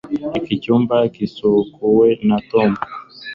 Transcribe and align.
Iki 0.39 0.53
cyumba 0.63 0.95
gisukuwe 1.15 2.07
na 2.27 2.37
Tom 2.49 2.71